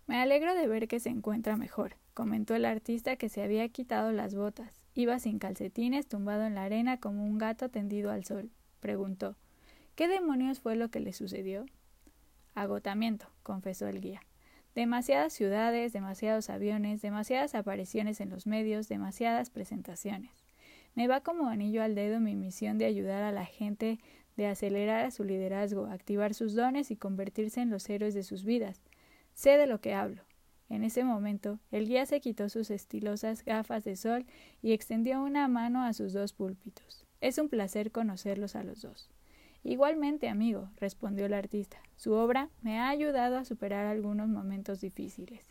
Me 0.08 0.20
alegro 0.20 0.52
de 0.56 0.66
ver 0.66 0.88
que 0.88 0.98
se 0.98 1.10
encuentra 1.10 1.56
mejor, 1.56 1.94
comentó 2.12 2.56
el 2.56 2.64
artista 2.64 3.14
que 3.14 3.28
se 3.28 3.40
había 3.40 3.68
quitado 3.68 4.10
las 4.10 4.34
botas. 4.34 4.84
Iba 4.94 5.20
sin 5.20 5.38
calcetines, 5.38 6.08
tumbado 6.08 6.44
en 6.44 6.56
la 6.56 6.64
arena 6.64 6.98
como 6.98 7.24
un 7.24 7.38
gato 7.38 7.68
tendido 7.68 8.10
al 8.10 8.24
sol. 8.24 8.50
Preguntó 8.80 9.36
¿Qué 9.94 10.08
demonios 10.08 10.58
fue 10.58 10.74
lo 10.74 10.88
que 10.88 10.98
le 10.98 11.12
sucedió? 11.12 11.66
Agotamiento, 12.56 13.26
confesó 13.44 13.86
el 13.86 14.00
guía. 14.00 14.22
Demasiadas 14.74 15.32
ciudades, 15.32 15.92
demasiados 15.92 16.50
aviones, 16.50 17.00
demasiadas 17.00 17.54
apariciones 17.54 18.20
en 18.20 18.30
los 18.30 18.48
medios, 18.48 18.88
demasiadas 18.88 19.50
presentaciones. 19.50 20.32
Me 20.94 21.08
va 21.08 21.20
como 21.20 21.48
anillo 21.48 21.82
al 21.82 21.94
dedo 21.94 22.20
mi 22.20 22.36
misión 22.36 22.78
de 22.78 22.84
ayudar 22.84 23.22
a 23.22 23.32
la 23.32 23.46
gente, 23.46 23.98
de 24.36 24.46
acelerar 24.46 25.04
a 25.04 25.10
su 25.10 25.24
liderazgo, 25.24 25.86
activar 25.86 26.34
sus 26.34 26.54
dones 26.54 26.90
y 26.90 26.96
convertirse 26.96 27.60
en 27.60 27.70
los 27.70 27.88
héroes 27.88 28.14
de 28.14 28.22
sus 28.22 28.44
vidas. 28.44 28.80
Sé 29.34 29.56
de 29.56 29.66
lo 29.66 29.80
que 29.80 29.94
hablo. 29.94 30.22
En 30.68 30.84
ese 30.84 31.02
momento, 31.02 31.58
el 31.72 31.88
guía 31.88 32.06
se 32.06 32.20
quitó 32.20 32.48
sus 32.48 32.70
estilosas 32.70 33.44
gafas 33.44 33.84
de 33.84 33.96
sol 33.96 34.24
y 34.62 34.72
extendió 34.72 35.22
una 35.22 35.48
mano 35.48 35.82
a 35.82 35.92
sus 35.92 36.12
dos 36.12 36.32
púlpitos. 36.32 37.04
Es 37.20 37.38
un 37.38 37.48
placer 37.48 37.90
conocerlos 37.90 38.54
a 38.54 38.62
los 38.62 38.80
dos. 38.82 39.10
Igualmente, 39.62 40.28
amigo, 40.28 40.70
respondió 40.76 41.26
el 41.26 41.34
artista. 41.34 41.78
Su 41.96 42.12
obra 42.12 42.48
me 42.62 42.78
ha 42.78 42.88
ayudado 42.88 43.36
a 43.36 43.44
superar 43.44 43.86
algunos 43.86 44.28
momentos 44.28 44.80
difíciles. 44.80 45.44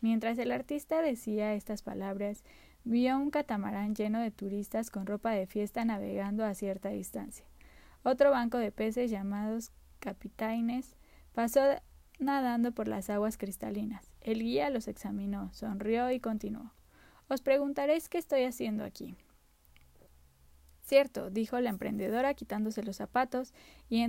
Mientras 0.00 0.38
el 0.38 0.50
artista 0.50 1.02
decía 1.02 1.54
estas 1.54 1.82
palabras, 1.82 2.42
vio 2.84 3.16
un 3.18 3.30
catamarán 3.30 3.94
lleno 3.94 4.20
de 4.20 4.30
turistas 4.30 4.90
con 4.90 5.06
ropa 5.06 5.30
de 5.32 5.46
fiesta 5.46 5.84
navegando 5.84 6.44
a 6.44 6.54
cierta 6.54 6.88
distancia. 6.88 7.46
Otro 8.02 8.30
banco 8.30 8.58
de 8.58 8.72
peces 8.72 9.10
llamados 9.10 9.72
capitaines 9.98 10.96
pasó 11.34 11.60
nadando 12.18 12.72
por 12.72 12.88
las 12.88 13.10
aguas 13.10 13.36
cristalinas. 13.36 14.10
El 14.20 14.42
guía 14.42 14.70
los 14.70 14.88
examinó, 14.88 15.52
sonrió 15.52 16.10
y 16.10 16.20
continuó. 16.20 16.72
Os 17.28 17.42
preguntaréis 17.42 18.08
qué 18.08 18.18
estoy 18.18 18.44
haciendo 18.44 18.84
aquí. 18.84 19.16
Cierto, 20.82 21.30
dijo 21.30 21.60
la 21.60 21.70
emprendedora 21.70 22.34
quitándose 22.34 22.82
los 22.82 22.96
zapatos 22.96 23.54
y, 23.88 24.04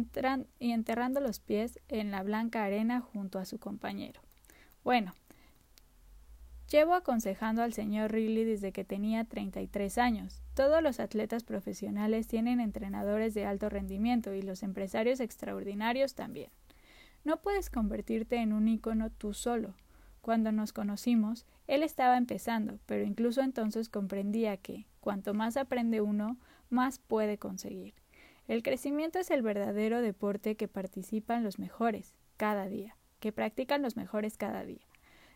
y 0.60 0.72
enterrando 0.72 1.20
los 1.20 1.40
pies 1.40 1.80
en 1.90 2.10
la 2.10 2.24
blanca 2.24 2.64
arena 2.64 3.02
junto 3.02 3.38
a 3.38 3.46
su 3.46 3.60
compañero. 3.60 4.22
Bueno, 4.84 5.14
Llevo 6.72 6.94
aconsejando 6.94 7.64
al 7.64 7.74
señor 7.74 8.14
Riley 8.14 8.46
desde 8.46 8.72
que 8.72 8.86
tenía 8.86 9.26
33 9.26 9.98
años. 9.98 10.42
Todos 10.54 10.82
los 10.82 11.02
atletas 11.02 11.44
profesionales 11.44 12.28
tienen 12.28 12.62
entrenadores 12.62 13.34
de 13.34 13.46
alto 13.46 13.68
rendimiento 13.68 14.34
y 14.34 14.42
los 14.42 14.64
empresarios 14.64 15.20
extraordinarios 15.20 16.16
también. 16.16 16.50
No 17.26 17.42
puedes 17.42 17.70
convertirte 17.70 18.38
en 18.38 18.54
un 18.54 18.70
ícono 18.70 19.10
tú 19.10 19.34
solo. 19.34 19.76
Cuando 20.22 20.54
nos 20.54 20.72
conocimos, 20.72 21.46
él 21.68 21.84
estaba 21.84 22.16
empezando, 22.16 22.80
pero 22.86 23.04
incluso 23.04 23.42
entonces 23.42 23.90
comprendía 23.90 24.56
que, 24.56 24.88
cuanto 25.02 25.34
más 25.34 25.58
aprende 25.58 26.00
uno, 26.00 26.38
más 26.70 27.00
puede 27.00 27.38
conseguir. 27.38 27.96
El 28.48 28.64
crecimiento 28.64 29.20
es 29.20 29.30
el 29.30 29.42
verdadero 29.42 30.02
deporte 30.02 30.56
que 30.56 30.70
participan 30.70 31.44
los 31.44 31.60
mejores 31.60 32.14
cada 32.38 32.70
día, 32.70 32.96
que 33.20 33.34
practican 33.34 33.82
los 33.82 33.98
mejores 33.98 34.38
cada 34.38 34.64
día. 34.64 34.91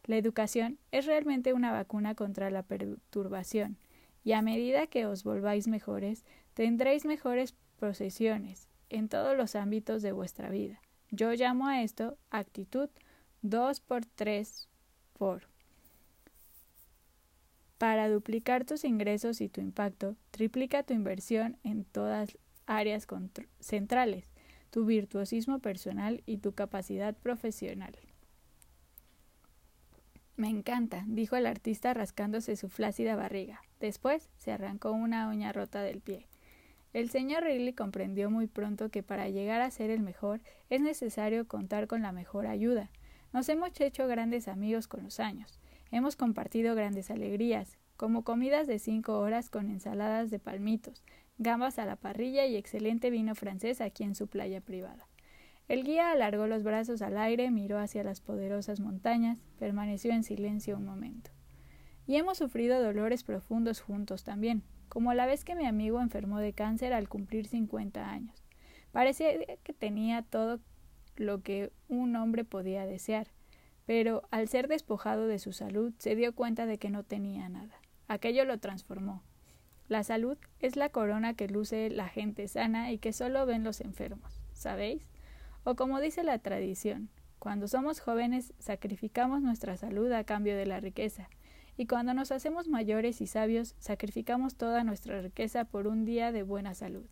La 0.05 0.17
educación 0.17 0.77
es 0.91 1.05
realmente 1.05 1.53
una 1.53 1.71
vacuna 1.71 2.13
contra 2.13 2.51
la 2.51 2.63
perturbación, 2.63 3.77
y 4.23 4.33
a 4.33 4.41
medida 4.41 4.87
que 4.87 5.05
os 5.05 5.23
volváis 5.23 5.67
mejores, 5.67 6.25
tendréis 6.53 7.05
mejores 7.05 7.55
procesiones 7.77 8.67
en 8.89 9.09
todos 9.09 9.35
los 9.35 9.55
ámbitos 9.55 10.01
de 10.01 10.11
vuestra 10.11 10.49
vida. 10.49 10.79
Yo 11.11 11.31
llamo 11.33 11.67
a 11.67 11.81
esto 11.81 12.17
actitud 12.29 12.89
2 13.41 13.79
por 13.79 14.05
3 14.05 14.67
por. 15.13 15.47
Para 17.77 18.09
duplicar 18.09 18.63
tus 18.63 18.83
ingresos 18.85 19.41
y 19.41 19.49
tu 19.49 19.59
impacto, 19.59 20.15
triplica 20.31 20.83
tu 20.83 20.93
inversión 20.93 21.57
en 21.63 21.83
todas 21.83 22.37
áreas 22.67 23.05
centrales, 23.59 24.31
tu 24.69 24.85
virtuosismo 24.85 25.59
personal 25.59 26.23
y 26.25 26.37
tu 26.37 26.53
capacidad 26.53 27.15
profesional. 27.15 27.95
Me 30.37 30.49
encanta, 30.49 31.05
dijo 31.07 31.37
el 31.37 31.45
artista 31.45 31.93
rascándose 31.93 32.57
su 32.57 32.67
flácida 32.67 33.15
barriga. 33.15 33.61
Después 33.79 34.29
se 34.37 34.51
arrancó 34.51 34.91
una 34.91 35.29
uña 35.29 35.53
rota 35.53 35.81
del 35.81 36.01
pie. 36.01 36.27
El 36.91 37.09
señor 37.09 37.43
Riley 37.43 37.73
comprendió 37.73 38.29
muy 38.29 38.47
pronto 38.47 38.89
que 38.89 39.01
para 39.01 39.29
llegar 39.29 39.61
a 39.61 39.71
ser 39.71 39.89
el 39.89 40.01
mejor 40.01 40.41
es 40.69 40.81
necesario 40.81 41.47
contar 41.47 41.87
con 41.87 42.01
la 42.01 42.11
mejor 42.11 42.47
ayuda. 42.47 42.89
Nos 43.31 43.47
hemos 43.47 43.79
hecho 43.79 44.07
grandes 44.07 44.47
amigos 44.49 44.87
con 44.87 45.03
los 45.03 45.19
años. 45.19 45.59
Hemos 45.91 46.17
compartido 46.17 46.75
grandes 46.75 47.11
alegrías, 47.11 47.77
como 47.95 48.23
comidas 48.23 48.67
de 48.67 48.79
cinco 48.79 49.19
horas 49.19 49.49
con 49.49 49.69
ensaladas 49.69 50.31
de 50.31 50.39
palmitos, 50.39 51.03
gambas 51.37 51.79
a 51.79 51.85
la 51.85 51.95
parrilla 51.95 52.45
y 52.45 52.57
excelente 52.57 53.09
vino 53.09 53.35
francés 53.35 53.79
aquí 53.79 54.03
en 54.03 54.15
su 54.15 54.27
playa 54.27 54.59
privada. 54.59 55.07
El 55.67 55.83
guía 55.83 56.11
alargó 56.11 56.45
los 56.45 56.63
brazos 56.63 57.01
al 57.01 57.17
aire, 57.17 57.49
miró 57.49 57.79
hacia 57.79 58.03
las 58.03 58.21
poderosas 58.21 58.79
montañas, 58.79 59.43
permaneció 59.57 60.11
en 60.11 60.23
silencio 60.23 60.77
un 60.77 60.85
momento. 60.85 61.31
Y 62.05 62.17
hemos 62.17 62.37
sufrido 62.37 62.83
dolores 62.83 63.23
profundos 63.23 63.81
juntos 63.81 64.23
también, 64.23 64.61
como 64.89 65.13
la 65.15 65.25
vez 65.25 65.43
que 65.43 65.55
mi 65.55 65.65
amigo 65.65 66.01
enfermó 66.01 66.37
de 66.37 66.53
cáncer 66.53 66.93
al 66.93 67.09
cumplir 67.09 67.47
cincuenta 67.47 68.11
años. 68.11 68.45
Parecía 68.91 69.29
que 69.63 69.73
tenía 69.73 70.21
todo 70.21 70.59
lo 71.15 71.41
que 71.41 71.71
un 71.87 72.15
hombre 72.15 72.43
podía 72.43 72.85
desear, 72.85 73.27
pero 73.87 74.27
al 74.29 74.47
ser 74.47 74.67
despojado 74.67 75.27
de 75.27 75.39
su 75.39 75.51
salud 75.51 75.93
se 75.97 76.15
dio 76.15 76.35
cuenta 76.35 76.67
de 76.67 76.77
que 76.77 76.91
no 76.91 77.03
tenía 77.03 77.49
nada. 77.49 77.75
Aquello 78.07 78.45
lo 78.45 78.59
transformó. 78.59 79.23
La 79.87 80.03
salud 80.03 80.37
es 80.59 80.75
la 80.75 80.89
corona 80.89 81.33
que 81.33 81.47
luce 81.47 81.89
la 81.89 82.07
gente 82.07 82.47
sana 82.47 82.91
y 82.91 82.99
que 82.99 83.13
solo 83.13 83.45
ven 83.45 83.63
los 83.63 83.81
enfermos, 83.81 84.41
¿sabéis? 84.53 85.09
O 85.65 85.75
como 85.75 85.99
dice 85.99 86.23
la 86.23 86.39
tradición, 86.39 87.09
cuando 87.37 87.67
somos 87.67 87.99
jóvenes 87.99 88.53
sacrificamos 88.59 89.41
nuestra 89.41 89.75
salud 89.75 90.09
a 90.13 90.23
cambio 90.23 90.55
de 90.55 90.65
la 90.65 90.79
riqueza, 90.79 91.29
y 91.75 91.87
cuando 91.87 92.13
nos 92.13 92.31
hacemos 92.31 92.69
mayores 92.69 93.19
y 93.19 93.27
sabios 93.27 93.75
sacrificamos 93.79 94.55
toda 94.55 94.85
nuestra 94.85 95.21
riqueza 95.21 95.65
por 95.65 95.87
un 95.87 96.05
día 96.05 96.31
de 96.31 96.43
buena 96.43 96.73
salud. 96.73 97.05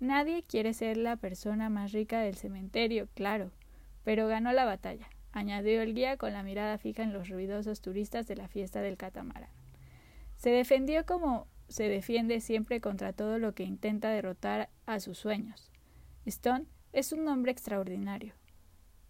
Nadie 0.00 0.42
quiere 0.42 0.74
ser 0.74 0.96
la 0.96 1.14
persona 1.14 1.70
más 1.70 1.92
rica 1.92 2.20
del 2.20 2.34
cementerio, 2.34 3.08
claro, 3.14 3.52
pero 4.02 4.26
ganó 4.26 4.52
la 4.52 4.64
batalla 4.64 5.08
añadió 5.32 5.82
el 5.82 5.94
guía 5.94 6.16
con 6.16 6.32
la 6.32 6.42
mirada 6.42 6.78
fija 6.78 7.02
en 7.02 7.12
los 7.12 7.28
ruidosos 7.28 7.80
turistas 7.80 8.26
de 8.26 8.36
la 8.36 8.48
fiesta 8.48 8.80
del 8.80 8.96
catamarán. 8.96 9.50
Se 10.36 10.50
defendió 10.50 11.04
como 11.06 11.46
se 11.68 11.88
defiende 11.88 12.40
siempre 12.40 12.80
contra 12.80 13.14
todo 13.14 13.38
lo 13.38 13.54
que 13.54 13.64
intenta 13.64 14.10
derrotar 14.10 14.68
a 14.84 15.00
sus 15.00 15.18
sueños. 15.18 15.70
Stone 16.26 16.66
es 16.92 17.12
un 17.12 17.26
hombre 17.28 17.52
extraordinario. 17.52 18.34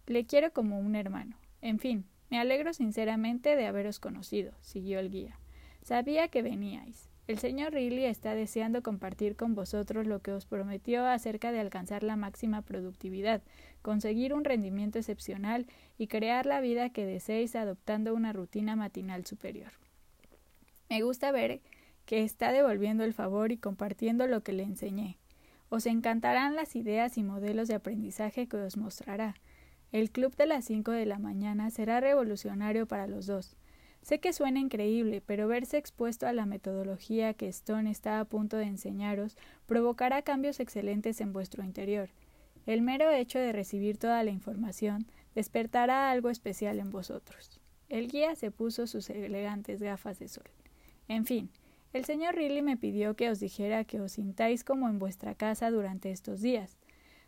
Le 0.07 0.25
quiero 0.25 0.51
como 0.51 0.79
un 0.79 0.95
hermano. 0.95 1.37
En 1.61 1.79
fin, 1.79 2.05
me 2.29 2.39
alegro 2.39 2.73
sinceramente 2.73 3.55
de 3.55 3.65
haberos 3.65 3.99
conocido, 3.99 4.53
siguió 4.61 4.99
el 4.99 5.09
guía. 5.09 5.39
Sabía 5.83 6.29
que 6.29 6.41
veníais. 6.41 7.09
El 7.25 7.39
señor 7.39 7.73
Riley 7.73 8.05
está 8.05 8.35
deseando 8.35 8.83
compartir 8.83 9.37
con 9.37 9.55
vosotros 9.55 10.07
lo 10.07 10.19
que 10.19 10.33
os 10.33 10.45
prometió 10.45 11.05
acerca 11.05 11.53
de 11.53 11.61
alcanzar 11.61 12.03
la 12.03 12.17
máxima 12.17 12.61
productividad, 12.61 13.41
conseguir 13.81 14.33
un 14.33 14.43
rendimiento 14.43 14.99
excepcional 14.99 15.67
y 15.97 16.07
crear 16.07 16.45
la 16.45 16.59
vida 16.59 16.89
que 16.89 17.05
deseéis 17.05 17.55
adoptando 17.55 18.13
una 18.13 18.33
rutina 18.33 18.75
matinal 18.75 19.25
superior. 19.25 19.71
Me 20.89 21.01
gusta 21.01 21.31
ver 21.31 21.61
que 22.05 22.23
está 22.23 22.51
devolviendo 22.51 23.05
el 23.05 23.13
favor 23.13 23.53
y 23.53 23.57
compartiendo 23.57 24.27
lo 24.27 24.43
que 24.43 24.51
le 24.51 24.63
enseñé. 24.63 25.17
Os 25.73 25.87
encantarán 25.87 26.55
las 26.55 26.75
ideas 26.75 27.17
y 27.17 27.23
modelos 27.23 27.67
de 27.67 27.73
aprendizaje 27.73 28.45
que 28.45 28.57
os 28.57 28.77
mostrará. 28.77 29.33
El 29.91 30.11
club 30.11 30.35
de 30.35 30.45
las 30.45 30.65
cinco 30.65 30.91
de 30.91 31.07
la 31.07 31.17
mañana 31.17 31.71
será 31.71 31.99
revolucionario 31.99 32.85
para 32.85 33.07
los 33.07 33.25
dos. 33.25 33.55
Sé 34.03 34.19
que 34.19 34.33
suena 34.33 34.59
increíble, 34.59 35.23
pero 35.25 35.47
verse 35.47 35.79
expuesto 35.79 36.27
a 36.27 36.33
la 36.33 36.45
metodología 36.45 37.33
que 37.33 37.47
Stone 37.47 37.89
está 37.89 38.19
a 38.19 38.25
punto 38.25 38.57
de 38.57 38.65
enseñaros 38.65 39.35
provocará 39.65 40.21
cambios 40.21 40.59
excelentes 40.59 41.19
en 41.21 41.33
vuestro 41.33 41.63
interior. 41.63 42.11
El 42.67 42.83
mero 42.83 43.09
hecho 43.09 43.39
de 43.39 43.51
recibir 43.51 43.97
toda 43.97 44.23
la 44.23 44.29
información 44.29 45.07
despertará 45.33 46.11
algo 46.11 46.29
especial 46.29 46.77
en 46.77 46.91
vosotros. 46.91 47.59
El 47.89 48.09
guía 48.09 48.35
se 48.35 48.51
puso 48.51 48.85
sus 48.85 49.09
elegantes 49.09 49.81
gafas 49.81 50.19
de 50.19 50.27
sol. 50.27 50.51
En 51.07 51.25
fin, 51.25 51.49
el 51.93 52.05
señor 52.05 52.35
Riley 52.35 52.61
me 52.61 52.77
pidió 52.77 53.15
que 53.15 53.29
os 53.29 53.39
dijera 53.39 53.85
que 53.85 54.01
os 54.01 54.13
sintáis 54.13 54.63
como 54.63 54.89
en 54.89 54.99
vuestra 54.99 55.35
casa 55.35 55.69
durante 55.69 56.11
estos 56.11 56.41
días. 56.41 56.77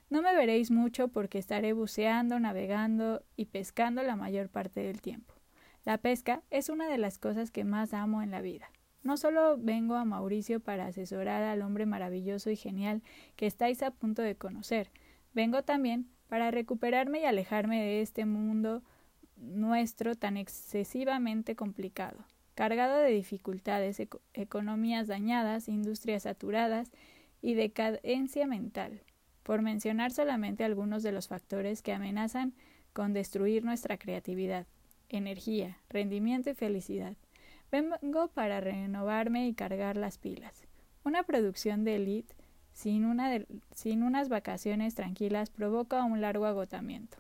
No 0.10 0.22
me 0.22 0.36
veréis 0.36 0.72
mucho 0.72 1.08
porque 1.08 1.38
estaré 1.38 1.74
buceando, 1.74 2.40
navegando 2.40 3.24
y 3.36 3.46
pescando 3.46 4.04
la 4.04 4.16
mayor 4.16 4.50
parte 4.50 4.82
del 4.82 5.02
tiempo. 5.02 5.34
La 5.84 6.00
pesca 6.00 6.42
es 6.50 6.70
una 6.70 6.90
de 6.90 6.98
las 6.98 7.20
cosas 7.20 7.52
que 7.52 7.64
más 7.64 7.94
amo 7.94 8.24
en 8.24 8.32
la 8.32 8.42
vida. 8.42 8.70
No 9.04 9.18
solo 9.18 9.56
vengo 9.60 9.96
a 9.96 10.04
Mauricio 10.04 10.60
para 10.60 10.88
asesorar 10.88 11.44
al 11.44 11.62
hombre 11.62 11.86
maravilloso 11.86 12.50
y 12.50 12.56
genial 12.56 13.04
que 13.36 13.46
estáis 13.46 13.84
a 13.84 13.92
punto 13.92 14.24
de 14.24 14.36
conocer, 14.36 14.90
vengo 15.34 15.62
también 15.62 16.08
para 16.28 16.50
recuperarme 16.50 17.20
y 17.20 17.26
alejarme 17.26 17.84
de 17.84 18.02
este 18.02 18.26
mundo 18.26 18.82
nuestro 19.38 20.16
tan 20.16 20.38
excesivamente 20.38 21.56
complicado, 21.56 22.26
cargado 22.56 22.98
de 22.98 23.12
dificultades, 23.12 24.02
economías 24.34 25.08
dañadas, 25.08 25.68
industrias 25.68 26.24
saturadas 26.24 26.90
y 27.42 27.54
decadencia 27.54 28.48
mental, 28.48 29.02
por 29.44 29.62
mencionar 29.62 30.12
solamente 30.12 30.64
algunos 30.64 31.04
de 31.04 31.12
los 31.12 31.28
factores 31.28 31.82
que 31.82 31.94
amenazan 31.94 32.54
con 32.94 33.14
destruir 33.14 33.64
nuestra 33.64 33.98
creatividad 33.98 34.66
energía, 35.10 35.78
rendimiento 35.90 36.50
y 36.50 36.56
felicidad. 36.56 37.16
Vengo 37.72 38.28
para 38.30 38.62
renovarme 38.62 39.48
y 39.48 39.54
cargar 39.54 39.98
las 39.98 40.18
pilas. 40.18 40.64
Una 41.04 41.24
producción 41.24 41.84
de 41.84 42.24
una 42.86 43.46
sin 43.74 44.04
unas 44.04 44.30
vacaciones 44.30 44.96
tranquilas 44.96 45.50
provoca 45.50 46.04
un 46.04 46.22
largo 46.22 46.46
agotamiento. 46.46 47.18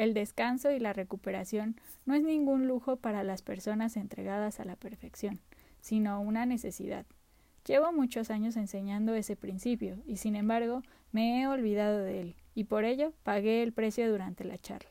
El 0.00 0.14
descanso 0.14 0.72
y 0.72 0.78
la 0.78 0.94
recuperación 0.94 1.76
no 2.06 2.14
es 2.14 2.22
ningún 2.22 2.66
lujo 2.66 2.96
para 2.96 3.22
las 3.22 3.42
personas 3.42 3.98
entregadas 3.98 4.58
a 4.58 4.64
la 4.64 4.74
perfección, 4.74 5.40
sino 5.82 6.22
una 6.22 6.46
necesidad. 6.46 7.04
Llevo 7.66 7.92
muchos 7.92 8.30
años 8.30 8.56
enseñando 8.56 9.14
ese 9.14 9.36
principio 9.36 9.98
y 10.06 10.16
sin 10.16 10.36
embargo 10.36 10.82
me 11.12 11.42
he 11.42 11.46
olvidado 11.46 11.98
de 11.98 12.22
él, 12.22 12.36
y 12.54 12.64
por 12.64 12.86
ello 12.86 13.12
pagué 13.24 13.62
el 13.62 13.74
precio 13.74 14.10
durante 14.10 14.42
la 14.44 14.56
charla. 14.56 14.88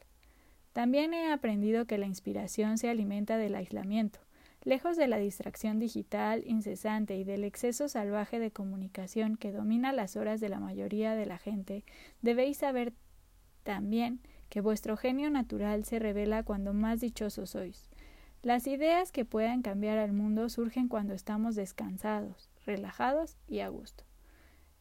También 0.74 1.16
he 1.16 1.32
aprendido 1.32 1.86
que 1.88 1.98
la 1.98 2.06
inspiración 2.06 2.78
se 2.78 2.88
alimenta 2.88 3.38
del 3.38 3.56
aislamiento. 3.56 4.20
Lejos 4.64 4.96
de 4.96 5.08
la 5.08 5.18
distracción 5.18 5.80
digital 5.80 6.44
incesante 6.46 7.18
y 7.18 7.24
del 7.24 7.46
exceso 7.46 7.90
salvaje 7.90 8.38
de 8.38 8.52
comunicación 8.52 9.38
que 9.38 9.52
domina 9.52 9.92
las 9.92 10.16
horas 10.16 10.40
de 10.40 10.50
la 10.50 10.60
mayoría 10.60 11.16
de 11.16 11.26
la 11.26 11.40
gente, 11.40 11.84
debéis 12.22 12.58
saber 12.58 12.94
también 13.64 14.22
que 14.50 14.62
vuestro 14.62 14.98
genio 14.98 15.30
natural 15.30 15.86
se 15.86 16.00
revela 16.00 16.44
cuando 16.44 16.74
más 16.74 17.00
dichosos 17.00 17.52
sois. 17.52 17.90
Las 18.42 18.68
ideas 18.68 19.12
que 19.12 19.26
puedan 19.26 19.62
cambiar 19.62 19.98
al 19.98 20.14
mundo 20.14 20.50
surgen 20.50 20.88
cuando 20.88 21.14
estamos 21.14 21.56
descansados, 21.56 22.50
relajados 22.66 23.38
y 23.48 23.60
a 23.60 23.70
gusto. 23.70 24.06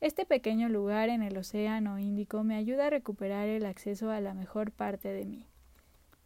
Este 0.00 0.24
pequeño 0.24 0.68
lugar 0.68 1.08
en 1.08 1.22
el 1.22 1.36
Océano 1.36 1.98
Índico 1.98 2.44
me 2.44 2.54
ayuda 2.54 2.86
a 2.86 2.90
recuperar 2.90 3.48
el 3.48 3.66
acceso 3.66 4.10
a 4.10 4.20
la 4.20 4.32
mejor 4.32 4.70
parte 4.70 5.08
de 5.08 5.24
mí. 5.24 5.48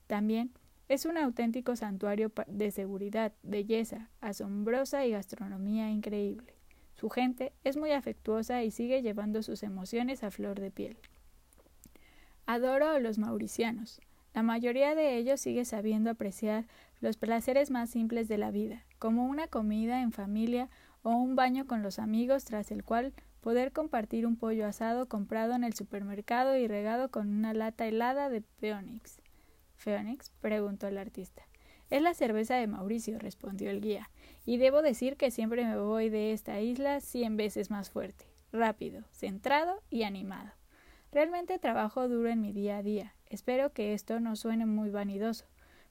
También 0.07 0.52
es 0.88 1.07
un 1.07 1.16
auténtico 1.16 1.74
santuario 1.74 2.31
de 2.48 2.70
seguridad, 2.70 3.33
belleza, 3.42 4.11
asombrosa 4.20 5.07
y 5.07 5.12
gastronomía 5.12 5.88
increíble. 5.88 6.52
Su 6.96 7.09
gente 7.09 7.55
es 7.64 7.78
muy 7.78 7.92
afectuosa 7.92 8.62
y 8.62 8.70
sigue 8.70 9.00
llevando 9.00 9.42
sus 9.42 9.62
emociones 9.62 10.22
a 10.22 10.31
flor 10.31 10.61
de 10.61 10.70
piel. 10.70 10.98
Adoro 12.46 12.88
a 12.88 12.98
los 12.98 13.18
mauricianos. 13.18 14.00
La 14.35 14.42
mayoría 14.42 14.94
de 14.94 15.16
ellos 15.16 15.40
sigue 15.40 15.64
sabiendo 15.64 16.11
apreciar 16.11 16.66
los 17.00 17.16
placeres 17.16 17.70
más 17.70 17.90
simples 17.90 18.28
de 18.28 18.38
la 18.38 18.50
vida, 18.50 18.85
como 18.98 19.26
una 19.26 19.46
comida 19.46 20.02
en 20.02 20.12
familia 20.12 20.68
o 21.02 21.11
un 21.11 21.37
baño 21.37 21.66
con 21.66 21.83
los 21.83 21.98
amigos 21.98 22.44
tras 22.44 22.70
el 22.70 22.85
cual 22.85 23.12
poder 23.40 23.72
compartir 23.72 24.26
un 24.26 24.37
pollo 24.37 24.66
asado 24.66 25.07
comprado 25.07 25.55
en 25.55 25.64
el 25.64 25.74
supermercado 25.74 26.57
y 26.57 26.66
regado 26.66 27.11
con 27.11 27.28
una 27.28 27.52
lata 27.52 27.87
helada 27.87 28.28
de 28.28 28.40
Peonix. 28.40 29.20
Phoenix? 29.76 30.31
preguntó 30.40 30.87
el 30.87 30.98
artista. 30.98 31.42
Es 31.90 32.00
la 32.00 32.14
cerveza 32.14 32.55
de 32.55 32.66
Mauricio, 32.66 33.18
respondió 33.18 33.68
el 33.68 33.81
guía, 33.81 34.09
y 34.46 34.57
debo 34.57 34.81
decir 34.81 35.16
que 35.16 35.31
siempre 35.31 35.64
me 35.66 35.76
voy 35.76 36.09
de 36.09 36.33
esta 36.33 36.61
isla 36.61 37.00
cien 37.00 37.37
veces 37.37 37.70
más 37.70 37.90
fuerte, 37.90 38.24
rápido, 38.50 39.02
centrado 39.11 39.83
y 39.90 40.05
animado. 40.05 40.52
Realmente 41.12 41.59
trabajo 41.59 42.09
duro 42.09 42.31
en 42.31 42.40
mi 42.40 42.53
día 42.53 42.79
a 42.79 42.83
día. 42.83 43.14
Espero 43.27 43.70
que 43.75 43.92
esto 43.92 44.18
no 44.18 44.35
suene 44.35 44.64
muy 44.64 44.88
vanidoso, 44.88 45.44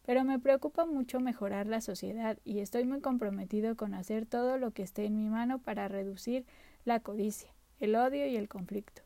pero 0.04 0.24
me 0.24 0.40
preocupa 0.40 0.88
mucho 0.88 1.20
mejorar 1.20 1.68
la 1.68 1.80
sociedad 1.80 2.40
y 2.44 2.60
estoy 2.60 2.86
muy 2.86 3.02
comprometido 3.02 3.76
con 3.76 3.94
hacer 3.94 4.26
todo 4.26 4.58
lo 4.58 4.72
que 4.72 4.82
esté 4.82 5.06
en 5.06 5.16
mi 5.16 5.30
mano 5.30 5.60
para 5.60 5.88
reducir 5.88 6.44
la 6.86 7.02
codicia, 7.02 7.54
el 7.80 7.96
odio 7.96 8.26
y 8.26 8.36
el 8.36 8.50
conflicto. 8.50 9.04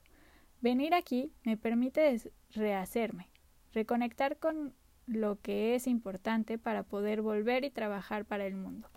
Venir 0.61 0.95
aquí 0.95 1.33
me 1.43 1.57
permite 1.57 2.21
rehacerme, 2.51 3.27
reconectar 3.73 4.37
con 4.37 4.73
lo 5.07 5.41
que 5.41 5.75
es 5.75 5.85
importante 5.85 6.57
para 6.57 6.83
poder 6.83 7.21
volver 7.21 7.65
y 7.65 7.71
trabajar 7.71 8.23
para 8.23 8.45
el 8.45 8.55
mundo. 8.55 8.89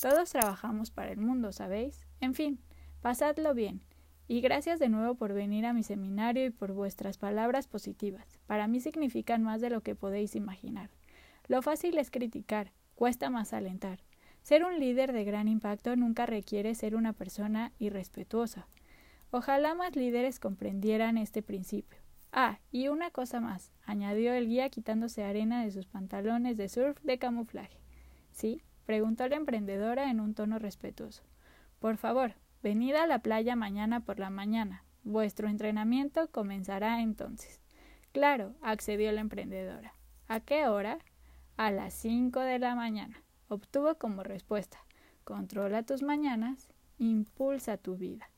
Todos 0.00 0.30
trabajamos 0.30 0.92
para 0.92 1.10
el 1.10 1.18
mundo, 1.18 1.50
¿sabéis? 1.50 2.06
En 2.20 2.32
fin, 2.32 2.60
pasadlo 3.02 3.54
bien. 3.54 3.82
Y 4.30 4.42
gracias 4.42 4.78
de 4.78 4.88
nuevo 4.88 5.16
por 5.16 5.32
venir 5.32 5.66
a 5.66 5.72
mi 5.72 5.82
seminario 5.82 6.46
y 6.46 6.50
por 6.50 6.72
vuestras 6.72 7.18
palabras 7.18 7.66
positivas. 7.66 8.38
Para 8.46 8.68
mí 8.68 8.78
significan 8.78 9.42
más 9.42 9.60
de 9.60 9.70
lo 9.70 9.80
que 9.80 9.96
podéis 9.96 10.36
imaginar. 10.36 10.88
Lo 11.48 11.62
fácil 11.62 11.98
es 11.98 12.12
criticar, 12.12 12.70
cuesta 12.94 13.28
más 13.28 13.52
alentar. 13.52 13.98
Ser 14.44 14.62
un 14.62 14.78
líder 14.78 15.12
de 15.12 15.24
gran 15.24 15.48
impacto 15.48 15.96
nunca 15.96 16.26
requiere 16.26 16.76
ser 16.76 16.94
una 16.94 17.12
persona 17.12 17.72
irrespetuosa. 17.80 18.68
Ojalá 19.32 19.74
más 19.74 19.96
líderes 19.96 20.38
comprendieran 20.38 21.18
este 21.18 21.42
principio. 21.42 21.98
Ah, 22.30 22.60
y 22.70 22.86
una 22.86 23.10
cosa 23.10 23.40
más, 23.40 23.72
añadió 23.84 24.32
el 24.32 24.46
guía 24.46 24.70
quitándose 24.70 25.24
arena 25.24 25.64
de 25.64 25.72
sus 25.72 25.86
pantalones 25.86 26.56
de 26.56 26.68
surf 26.68 27.02
de 27.02 27.18
camuflaje. 27.18 27.80
¿Sí? 28.30 28.62
preguntó 28.86 29.26
la 29.26 29.34
emprendedora 29.34 30.08
en 30.08 30.20
un 30.20 30.34
tono 30.34 30.60
respetuoso. 30.60 31.24
Por 31.80 31.96
favor, 31.96 32.34
venid 32.62 32.94
a 32.94 33.06
la 33.06 33.20
playa 33.20 33.56
mañana 33.56 34.00
por 34.00 34.18
la 34.18 34.30
mañana. 34.30 34.84
Vuestro 35.02 35.48
entrenamiento 35.48 36.30
comenzará 36.30 37.00
entonces. 37.00 37.60
Claro, 38.12 38.54
accedió 38.62 39.12
la 39.12 39.20
emprendedora. 39.20 39.94
¿A 40.28 40.40
qué 40.40 40.66
hora? 40.66 40.98
A 41.56 41.70
las 41.70 41.94
cinco 41.94 42.40
de 42.40 42.58
la 42.58 42.74
mañana. 42.74 43.22
Obtuvo 43.48 43.96
como 43.96 44.22
respuesta 44.22 44.78
Controla 45.24 45.84
tus 45.84 46.02
mañanas, 46.02 46.68
impulsa 46.98 47.76
tu 47.76 47.96
vida. 47.96 48.28